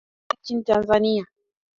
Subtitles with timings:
[0.29, 1.25] Asilimia nane nchini Tanzania